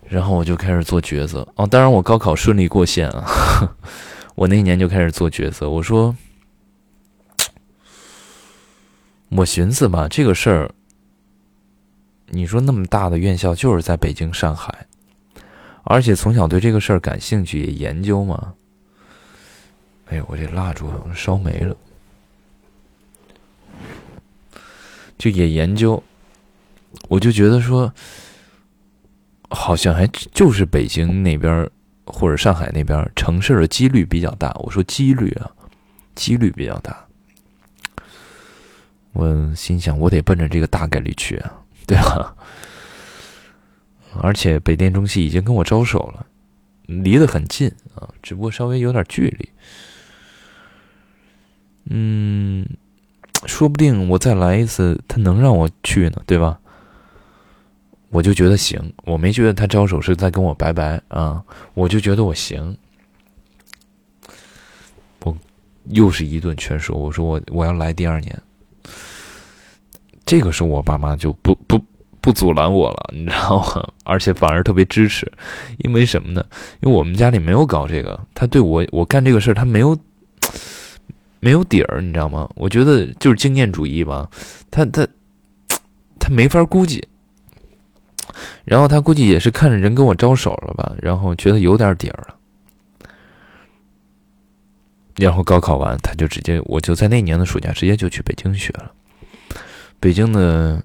[0.07, 3.75] 然后我就开始做抉择哦，当然我高考顺利过线啊，
[4.37, 5.71] 我那年就开始做抉择。
[5.71, 6.15] 我说，
[9.31, 10.71] 我寻思吧，这个事儿，
[12.29, 14.87] 你说那么大的院校就是在北京、上海。
[15.85, 18.55] 而且从小对这个事儿感兴趣，也研究嘛。
[20.07, 21.77] 哎呦，我这蜡烛烧没了，
[25.16, 26.03] 就也研究，
[27.09, 27.92] 我就觉得说，
[29.49, 31.71] 好像还就是北京那边儿
[32.05, 34.53] 或者上海那边成事的几率比较大。
[34.61, 35.51] 我说几率啊，
[36.14, 37.07] 几率比较大。
[39.12, 41.53] 我心想，我得奔着这个大概率去啊，
[41.87, 42.35] 对吧？
[44.20, 46.27] 而且北电中戏已经跟我招手了，
[46.87, 49.48] 离得很近啊，只不过稍微有点距离。
[51.87, 52.66] 嗯，
[53.46, 56.59] 说不定我再来一次，他能让我去呢，对吧？
[58.11, 62.77] 我就觉得行，我没觉得他招手是在跟我拜拜啊，我就觉得我行。
[65.20, 65.35] 我
[65.87, 68.42] 又是一顿劝说，我说我我要来第二年。
[70.25, 71.55] 这个时候我爸妈就不
[72.23, 73.87] 不阻拦我了，你知道吗？
[74.05, 75.31] 而且反而特别支持，
[75.79, 76.43] 因为什么呢？
[76.81, 79.99] 因为我们家里没有搞这个，他对我我干这个事儿他没有。
[81.45, 82.49] 没有底儿，你知道吗？
[82.55, 84.31] 我觉得就是经验主义吧，
[84.71, 85.05] 他他
[86.21, 87.05] 他没法估计，
[88.65, 92.37] 然后他估计也是看着人跟我招手了吧，然后觉得有点底儿了，
[95.17, 98.93] 然后高考完他就直接，我就在那年的暑假直接就去北京学了，
[99.99, 100.81] 北京的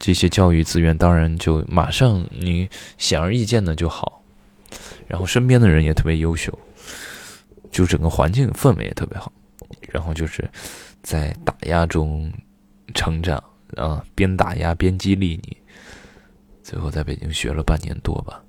[0.00, 4.22] 这些教育资源当然就马上你显而易见的就好，
[5.06, 6.58] 然后身边的人也特别优秀，
[7.70, 9.30] 就整个环境氛围也特别好。
[9.92, 10.50] 然后就是
[11.02, 12.32] 在打压中
[12.94, 13.42] 成长
[13.76, 15.56] 啊，边打压边激励你。
[16.62, 18.42] 最后在北京学了半年多吧，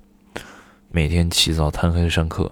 [0.90, 2.50] 每天起早贪黑上课。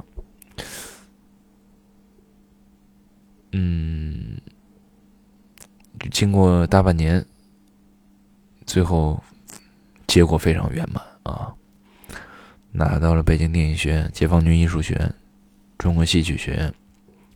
[3.53, 4.37] 嗯，
[6.11, 7.25] 经过大半年，
[8.71, 9.21] 最后
[10.07, 11.53] 结果非常圆满啊，
[12.71, 15.13] 拿到了北京电影学院、解放军艺术学院、
[15.77, 16.73] 中国戏曲学院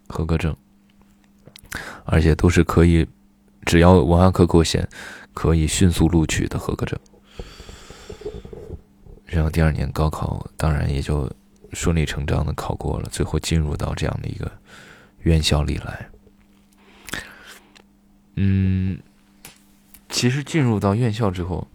[0.07, 0.57] 合格证。
[2.05, 3.05] 而且都是可以，
[3.67, 4.89] 只要文化课过线，
[5.33, 6.97] 可以迅速录取的合格证。
[9.27, 11.29] 然后第二年高考，当然也就
[11.73, 14.49] 顺理成章的考过了，最后进入到这样的一个
[15.23, 16.09] 院校里来。
[18.37, 18.97] 嗯，
[20.09, 21.67] 其实进入到院校之后，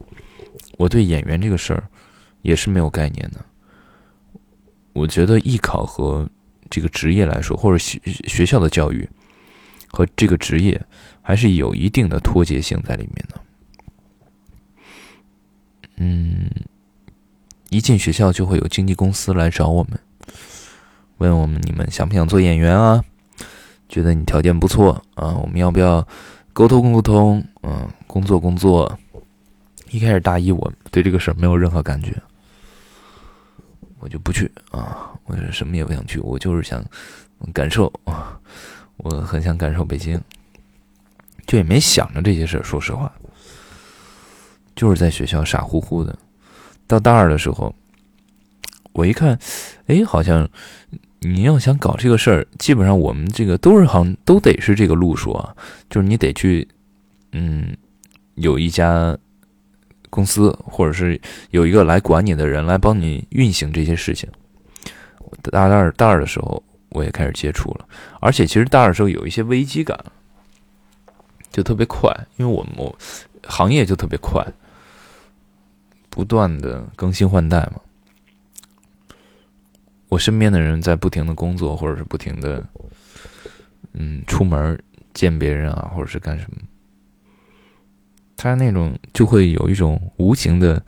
[0.77, 1.83] 我对演员这个事儿
[2.41, 3.43] 也是没有概念的。
[4.93, 6.29] 我觉得艺考和
[6.69, 9.09] 这个职业来说，或者学学校的教育。
[9.91, 10.79] 和这个职业
[11.19, 13.41] 还是有一定的脱节性在里面的。
[15.95, 16.47] 嗯，
[17.69, 19.99] 一进学校就会有经纪公司来找我们，
[21.17, 23.03] 问我们你们想不想做演员啊？
[23.89, 26.07] 觉得你条件不错啊，我们要不要
[26.59, 27.41] 沟通沟通？
[27.63, 28.99] 嗯，工作工作。
[29.91, 32.13] 一开始大一我对这个事儿没有任何感觉，
[33.99, 36.83] 我就不去啊，我什么也不想去，我就是想
[37.53, 38.37] 感受啊。
[38.97, 40.19] 我很想感受北京，
[41.47, 42.61] 就也没想着这些事儿。
[42.61, 43.09] 说实话，
[44.75, 46.13] 就是在学校傻乎乎的。
[46.85, 47.73] 到大二的时候，
[48.91, 49.39] 我一看，
[49.87, 50.45] 哎，好像
[51.19, 55.55] 你要想搞这个事儿，基本上我们这个都是好像都得是这个路数啊，
[55.89, 56.67] 就是你得去，
[57.31, 57.75] 嗯，
[58.35, 59.17] 有一家
[60.09, 61.19] 公司，或者是
[61.51, 64.29] 有一个来管你的人来帮你运行这些事情。
[65.51, 66.61] 大二大二的时候。
[66.91, 67.87] 我也开始接触了，
[68.19, 69.95] 而且其实大二的时候有一些危机感，
[71.51, 72.97] 就特别快，因为我们我
[73.45, 74.43] 行业就特别快，
[76.09, 77.79] 不断的更新换代嘛。
[80.09, 82.63] 我身边的人在不停的工作，或者是不停的，
[83.93, 84.77] 嗯，出门
[85.13, 86.57] 见别人啊，或者是干什么，
[88.35, 90.83] 他那种就会有一种无形的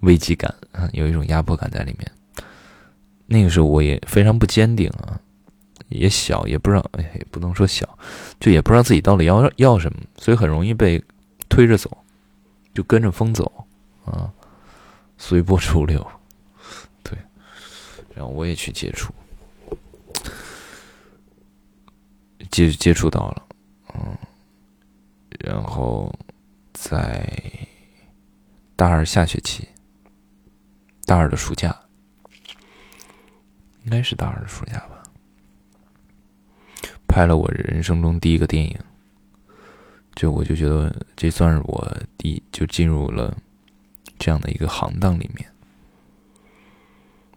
[0.00, 2.10] 危机感啊，有一种压迫感在里面。
[3.26, 5.18] 那个时候我也非常不坚定啊。
[5.90, 7.86] 也小，也不知道，哎，也不能说小，
[8.40, 11.00] 就也不知道自己到底要要什么，所以很容易被
[11.48, 11.96] 推着走，
[12.72, 13.52] 就跟着风走，
[14.04, 14.32] 啊，
[15.18, 16.04] 随波逐流，
[18.14, 19.12] 然后我也去接触，
[22.50, 23.46] 接接触到了，
[23.94, 24.16] 嗯，
[25.40, 26.14] 然后
[26.72, 27.28] 在
[28.76, 29.68] 大二下学期，
[31.04, 31.76] 大二的暑假，
[33.84, 35.02] 应该是大二的暑假吧。
[37.08, 38.78] 拍了我人生中第一个电影，
[40.14, 43.36] 就我就觉得这算是我第就进入了
[44.18, 45.53] 这样的一个行当里面。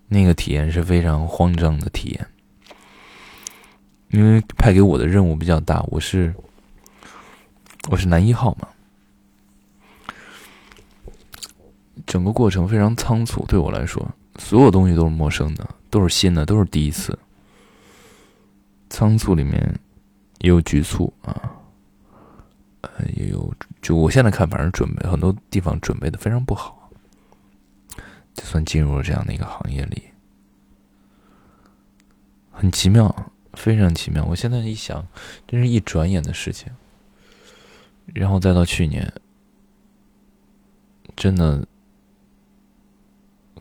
[0.08, 2.28] 那个体验是非常慌张的体验，
[4.10, 6.34] 因为派给我的任务比较大，我是
[7.90, 8.68] 我是男一号嘛，
[12.06, 14.06] 整个过程非常仓促，对我来说，
[14.38, 17.18] 所有东西都是陌生的，都是新的，都是第一次。
[18.90, 19.78] 仓促里面
[20.40, 21.52] 也有局促啊，
[22.80, 26.77] 呃，也有就我现在看，反正准备很多地方准备的非常不好，
[28.38, 30.04] 就算进入了这样的一个行业里，
[32.52, 34.24] 很奇妙，非常奇妙。
[34.26, 35.06] 我现在一想，
[35.48, 36.72] 真是一转眼的事情。
[38.14, 39.12] 然后再到去年，
[41.16, 41.68] 真的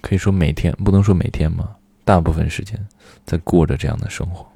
[0.03, 2.87] 可以说每天不能说每天嘛，大部分时间
[3.25, 4.47] 在过着这样的生活。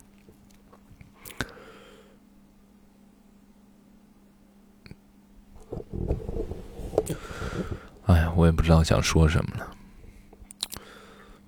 [8.05, 9.77] 哎呀，我也不知道想说什么了。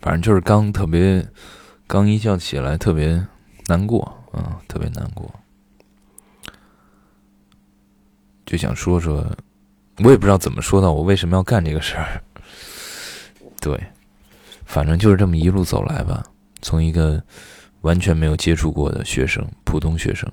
[0.02, 1.24] 反正就是刚特别，
[1.86, 3.24] 刚一觉起来特别
[3.68, 5.32] 难过啊，特别难过，
[8.44, 9.24] 就想说说，
[9.98, 12.20] 我也不知道怎么说到我为什么要干这个事儿。
[13.60, 13.80] 对，
[14.64, 16.20] 反正就是这么一路走来吧，
[16.62, 17.22] 从一个
[17.82, 20.28] 完全没有接触过的学生，普通学生，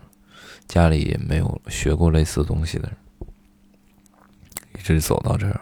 [0.68, 2.98] 家里也没有学过类似东西的人，
[4.80, 5.62] 一直走到这儿。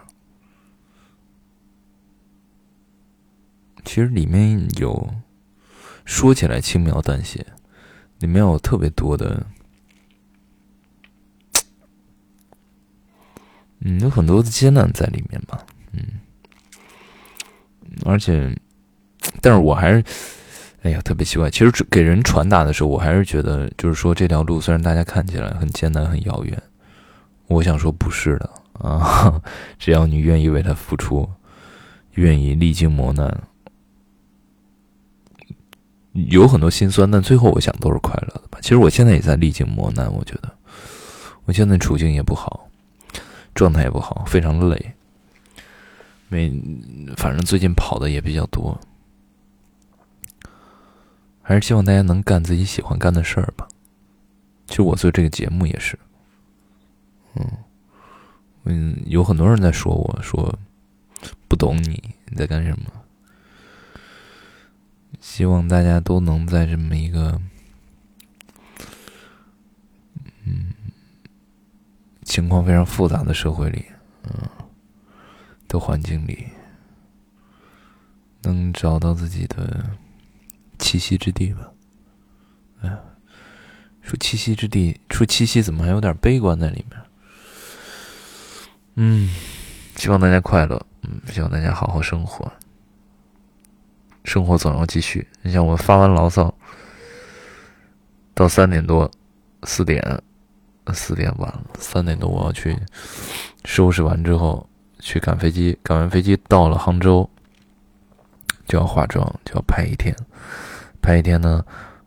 [3.87, 5.09] 其实里面有
[6.03, 7.45] 说起来轻描淡写，
[8.19, 9.45] 里面有特别多的，
[13.79, 16.01] 嗯，有很多的艰难在里面吧，嗯，
[18.05, 18.53] 而且，
[19.41, 20.03] 但是我还是，
[20.81, 21.49] 哎呀，特别奇怪。
[21.49, 26.61] 其实给人传达的时候，我还是觉得，就是说这条路虽然大家看起来很艰难、很遥远，
[27.47, 29.41] 我想说不是的啊，
[29.79, 31.29] 只要你愿意为他付出，
[32.15, 33.43] 愿意历经磨难。
[36.25, 38.57] 有很多心酸，但最后我想都是快乐的吧。
[38.61, 40.51] 其实我现在也在历经磨难，我觉得
[41.45, 42.67] 我现在处境也不好，
[43.53, 44.93] 状态也不好，非常累。
[46.27, 46.49] 没，
[47.15, 48.77] 反正最近跑的也比较多，
[51.43, 53.67] 还是希望大家能干自己喜欢干的事儿吧。
[54.65, 55.97] 其实我做这个节目也是，
[57.35, 57.45] 嗯
[58.65, 60.53] 嗯，有很多人在说我说
[61.47, 62.91] 不懂你你在干什么。
[65.19, 67.41] 希望大家都能在这么一个，
[70.45, 70.73] 嗯，
[72.23, 73.85] 情况非常复杂的社会里，
[74.23, 74.49] 嗯，
[75.67, 76.47] 的环境里，
[78.41, 79.91] 能找到自己的
[80.79, 81.71] 栖息之地吧。
[82.81, 82.97] 哎，
[84.01, 87.01] 说栖息之地，说栖息怎么还有点悲观在里面？
[88.95, 89.29] 嗯，
[89.95, 92.51] 希望大家快乐，嗯，希望大家好好生活。
[94.27, 95.25] 生活总要继续。
[95.41, 96.53] 你像我发完牢骚，
[98.33, 99.09] 到三点多、
[99.63, 100.21] 四点、
[100.93, 102.77] 四点晚了，三点多我要去
[103.63, 104.67] 收拾完之后
[104.99, 105.79] 去赶飞机。
[105.81, 107.27] 赶完飞机到了杭州，
[108.67, 110.13] 就要化妆，就要拍一天。
[111.01, 111.65] 拍一天呢，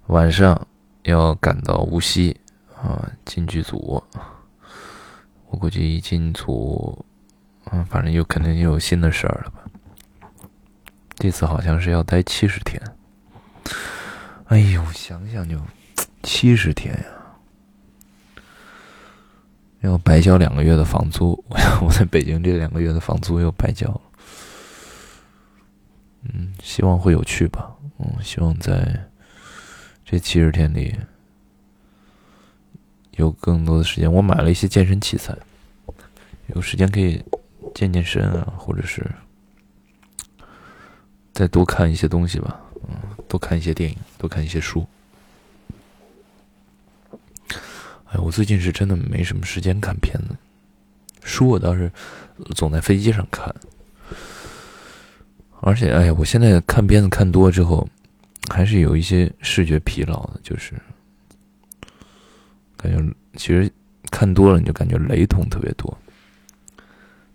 [0.08, 0.66] 晚上
[1.04, 2.38] 要赶到无锡
[2.76, 4.04] 啊，进剧组。
[5.48, 7.02] 我估计一进组，
[7.72, 9.62] 嗯，反正又肯定又有新的事儿了吧。
[11.20, 12.80] 这次好像是要待七十天，
[14.46, 15.60] 哎呦，想想就
[16.22, 18.42] 七十天呀，
[19.82, 21.32] 要白交两个月的房租。
[21.82, 24.00] 我在北京这两个月的房租又白交了。
[26.22, 27.70] 嗯，希望会有趣吧。
[27.98, 29.06] 嗯，希望在
[30.06, 30.98] 这七十天里
[33.16, 34.10] 有更多的时间。
[34.10, 35.36] 我买了一些健身器材，
[36.46, 37.22] 有时间可以
[37.74, 39.06] 健健身啊，或者是。
[41.40, 42.94] 再多看一些东西吧，嗯，
[43.26, 44.86] 多看一些电影，多看一些书。
[48.04, 50.36] 哎，我最近是真的没什么时间看片子，
[51.22, 51.90] 书我倒是
[52.54, 53.54] 总在飞机上看。
[55.62, 57.88] 而且，哎呀，我现在看片子看多了之后，
[58.50, 60.74] 还是有一些视觉疲劳的，就是
[62.76, 63.72] 感觉其实
[64.10, 65.96] 看多了你就感觉雷同特别多，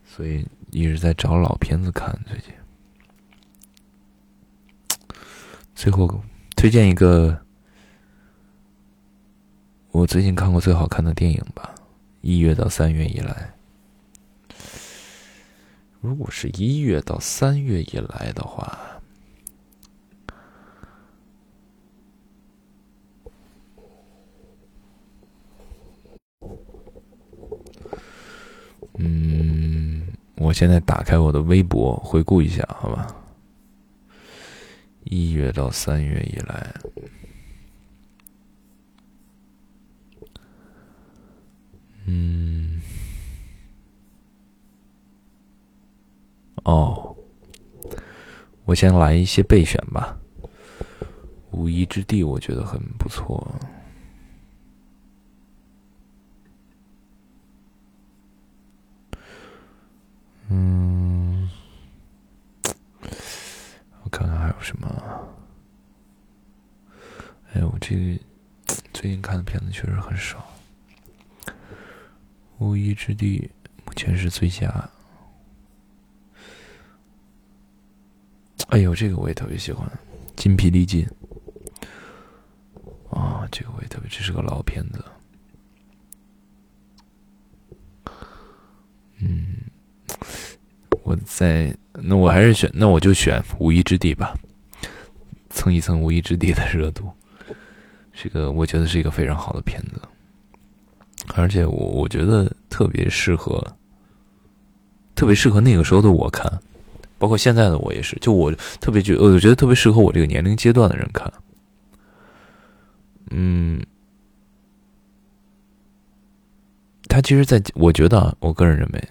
[0.06, 2.50] 所以一直在找老片子看，最近。
[5.76, 6.22] 最后
[6.56, 7.38] 推荐一个
[9.91, 11.76] 我最近看过最好看的电影吧。
[12.22, 13.54] 一月到三月以来，
[16.02, 18.80] 如果是一月到三月以来的话，
[28.97, 33.06] 嗯，我现在打开我的微博回顾一下，好吧。
[35.06, 36.74] 一月到三月以来，
[42.06, 42.82] 嗯，
[46.64, 47.16] 哦，
[48.66, 50.18] 我先来一些备选吧。
[51.51, 53.56] 无一之地，我觉得很不错。
[60.49, 61.49] 嗯
[64.16, 64.88] 看看还有什么？
[67.51, 68.18] 哎呦，我这个
[68.93, 70.49] 最近看的片子确实很少。
[72.59, 73.51] 无依之地
[73.86, 74.89] 目前是最佳。
[78.70, 79.86] 哎呦，这个我也特别喜欢，
[80.41, 81.05] 《筋疲力尽》
[83.18, 85.03] 啊，这个我也特别，这是个老片子。
[89.18, 89.57] 嗯，
[91.06, 94.34] 我在那我还是选，那我就选《无依之地》吧，
[95.51, 97.08] 蹭一蹭《无依之地》的热度。
[98.12, 100.01] 这个我觉得是一个非常好的片子，
[101.36, 103.64] 而且我我觉得特别适合，
[105.14, 106.51] 特别适合那个时候的我看，
[107.20, 108.18] 包括现在的我也是。
[108.20, 108.51] 就我
[108.82, 111.32] 特别觉，我觉得特别适合我这个年龄阶段的人看。
[113.30, 113.80] 嗯，
[117.08, 119.10] 他其实在我觉得啊，我个人认为，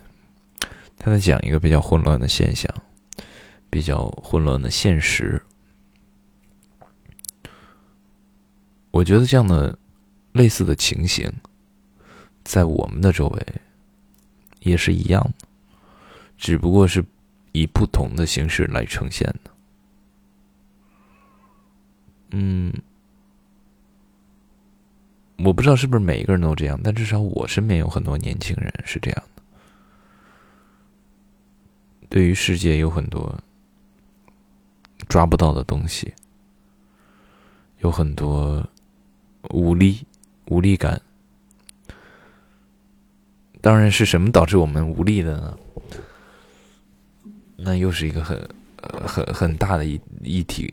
[0.98, 2.72] 他在讲一个比较混乱的现象，
[3.68, 5.42] 比较混乱的现实。
[8.90, 9.76] 我觉得这样的
[10.32, 11.30] 类似的情形，
[12.44, 13.46] 在我们的周围
[14.60, 15.46] 也是一样的，
[16.38, 17.04] 只不过是
[17.52, 19.50] 以不同的形式来呈现的。
[22.30, 22.72] 嗯，
[25.38, 29.33] 我不知道是不是每一个人都这样，但至少我身边有很多年轻人是这样的，
[32.14, 33.36] 对于世界有很多
[35.08, 36.14] 抓不到的东西，
[37.80, 38.64] 有很多。
[39.50, 40.06] 无力，
[40.46, 41.02] 无力感。
[43.60, 45.58] 当然是什么导致我们无力的呢？
[47.56, 48.48] 那又是一个很、
[49.04, 50.72] 很、很大的一议题。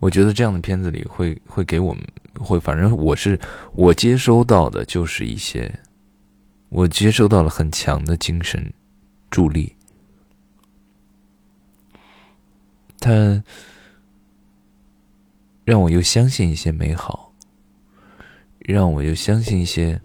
[0.00, 2.04] 我觉得这样的片子里会会给我们
[2.40, 3.38] 会，反正我是
[3.74, 5.72] 我接收到的就是一些，
[6.72, 8.72] 我接收到了很强的精神
[9.30, 9.76] 助力。
[12.98, 13.42] 他。
[15.64, 17.32] 让我又相信一些美好，
[18.58, 20.02] 让我又相信一些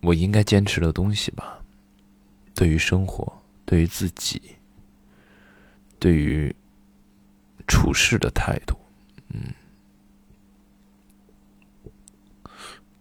[0.00, 1.62] 我应该坚持的东西吧。
[2.54, 3.30] 对于生活，
[3.66, 4.40] 对于自己，
[5.98, 6.56] 对于
[7.68, 8.74] 处事的态度，
[9.28, 9.52] 嗯，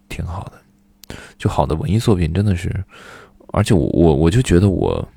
[0.09, 0.60] 挺好的。
[1.37, 2.83] 就好的文艺作品真的是，
[3.47, 5.07] 而且我我我就觉得我，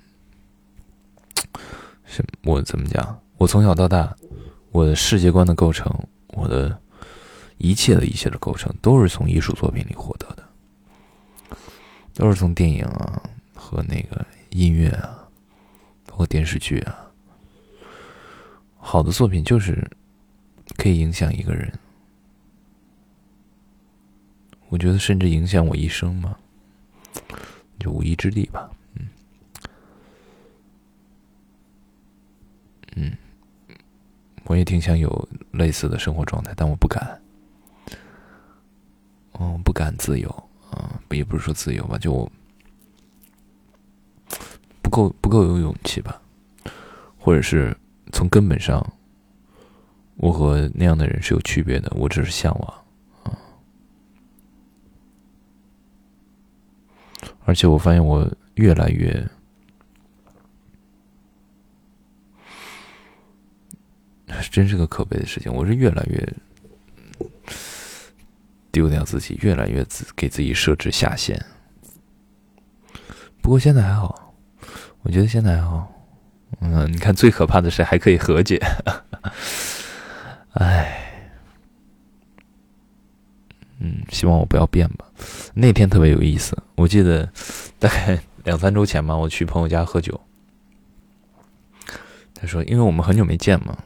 [2.04, 3.18] 什我怎么讲？
[3.36, 4.14] 我从小到大。
[4.72, 5.88] 我的世界观的构成，
[6.30, 6.76] 我的
[7.58, 11.56] 一切的一切的构成，都是从艺术作品里获得的，
[12.12, 13.22] 都是从电影啊
[13.54, 15.28] 和那个音乐啊，
[16.08, 17.06] 包括电视剧啊。
[18.78, 19.88] 好的作品就是
[20.76, 21.72] 可以影响一个人，
[24.74, 26.36] 我觉得甚至影响我一生嘛，
[27.78, 29.08] 就无意之地吧，嗯，
[32.96, 33.16] 嗯。
[34.46, 37.22] 我也挺想有类似的生活状态，但我不敢。
[39.38, 40.28] 嗯，不敢自由，
[40.72, 42.32] 啊，也不是说自由吧，就我
[44.82, 46.20] 不够不够有勇气吧，
[47.16, 47.76] 或者是
[48.10, 48.84] 从根本上，
[50.16, 52.84] 我和那样的人是有区别的，我只是向往，
[53.22, 53.38] 啊，
[57.44, 59.26] 而且我发现我越来越。
[64.50, 66.32] 真是个可悲的事情，我是越来越
[68.70, 71.40] 丢掉自己，越来越自给自己设置下限。
[73.40, 74.34] 不过现在还好，
[75.02, 75.92] 我觉得现在还好。
[76.60, 78.60] 嗯，你看，最可怕的是还可以和解。
[80.52, 81.30] 唉，
[83.78, 85.03] 嗯，希望我不要变吧。
[85.54, 87.30] 那天特别有意思，我记得
[87.78, 90.20] 大概两三周前吧，我去朋友家喝酒，
[92.34, 93.78] 他说，因为我们很久没见嘛。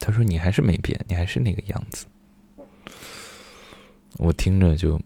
[0.00, 2.04] 他说：“你还是没变，你还是那个样子。”
[4.18, 5.00] 我听着就，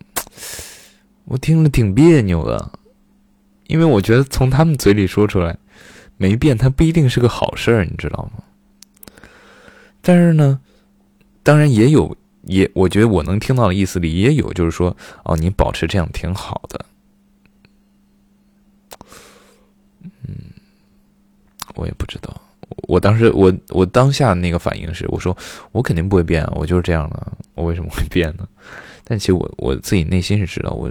[1.26, 2.72] 我听着挺别扭的，
[3.68, 5.56] 因为我觉得从他们嘴里说出来
[6.16, 8.42] 没变，他不一定是个好事儿，你知道吗？
[10.00, 10.58] 但是呢，
[11.44, 12.16] 当然也有，
[12.48, 14.94] 也我觉得我能听到的意思里也有，就是说，
[15.24, 16.84] 哦，你保持这样挺好的。
[20.02, 20.34] 嗯，
[21.74, 22.34] 我也不知道。
[22.88, 25.36] 我当时，我我当下那个反应是，我说
[25.72, 28.48] 我肯定不会变啊，我就是这样的，我为什么会变呢？
[29.04, 30.90] 但其实我我自己内心是知道，我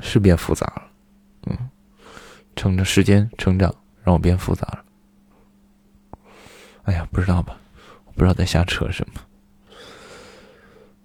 [0.00, 0.82] 是变复杂了，
[1.46, 1.56] 嗯，
[2.54, 3.74] 乘着时间成长，
[4.04, 4.84] 让我变复杂了。
[6.84, 7.58] 哎呀，不知道吧？
[8.06, 9.20] 我不知道在瞎扯什么。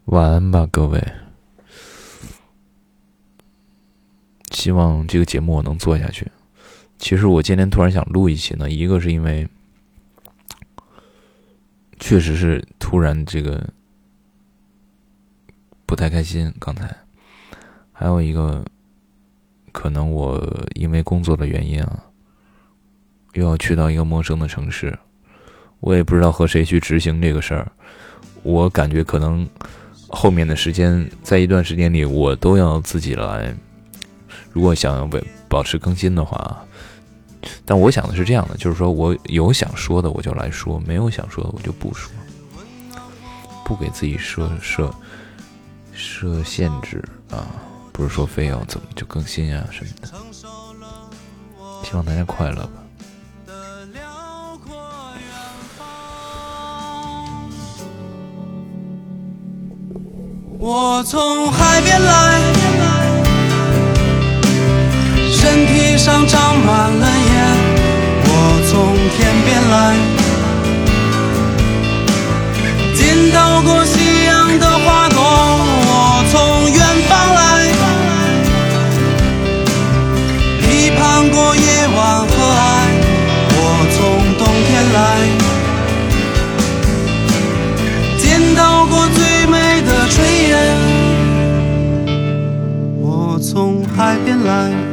[0.06, 1.02] 晚安吧，各位。
[4.52, 6.30] 希望这个节目我能做下去。
[6.98, 9.48] 其实我今天突然想录一期呢，一个是因为
[12.00, 13.68] 确实是突然这个
[15.86, 16.54] 不太开心。
[16.60, 16.94] 刚才
[17.92, 18.64] 还有一个，
[19.72, 20.46] 可能我
[20.76, 22.04] 因为工作的原因啊，
[23.34, 24.98] 又要去到一个陌生的城市，
[25.80, 27.72] 我也不知道和谁去执行这个事儿。
[28.44, 29.48] 我感觉可能
[30.14, 33.54] 后面的时间，在一段时间里，我都要自己来。
[34.52, 36.64] 如果想要维保持更新的话。
[37.66, 42.10] 但我想的是这样的，就是说我有想说的我就来说，没有想说的我就不说，
[43.66, 44.90] 不给自己设设
[45.92, 47.46] 设限制啊，
[47.92, 50.08] 不是说非要怎么就更新啊什么的。
[51.84, 52.83] 希望大家快乐吧。
[60.66, 62.40] 我从海边来。
[65.30, 67.36] 身体上长满了烟，
[68.24, 68.32] 我
[68.72, 69.76] 从天边来，
[72.96, 75.20] 见到过夕阳的花朵，
[75.86, 77.42] 我从远方来，
[80.62, 81.62] 批判过夜
[81.94, 82.64] 晚和爱，
[83.52, 83.60] 我
[83.98, 84.00] 从
[84.40, 84.98] 冬天来，
[90.16, 90.78] 虽然
[93.02, 94.93] 我从海边来